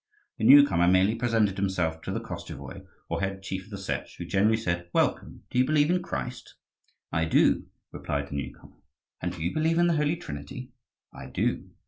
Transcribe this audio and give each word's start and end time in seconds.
The 0.39 0.45
new 0.45 0.65
comer 0.65 0.87
merely 0.87 1.13
presented 1.13 1.57
himself 1.57 2.01
to 2.01 2.11
the 2.11 2.19
Koschevoi, 2.19 2.87
or 3.07 3.21
head 3.21 3.43
chief 3.43 3.65
of 3.65 3.69
the 3.69 3.77
Setch, 3.77 4.17
who 4.17 4.25
generally 4.25 4.57
said, 4.57 4.89
"Welcome! 4.93 5.43
Do 5.51 5.59
you 5.59 5.63
believe 5.63 5.91
in 5.91 6.01
Christ?" 6.01 6.55
"I 7.11 7.25
do," 7.25 7.67
replied 7.91 8.29
the 8.29 8.35
new 8.35 8.51
comer. 8.51 8.77
"And 9.21 9.31
do 9.33 9.43
you 9.43 9.53
believe 9.53 9.77
in 9.77 9.85
the 9.85 9.97
Holy 9.97 10.15
Trinity?" 10.15 10.71
"I 11.13 11.27
do." 11.27 11.69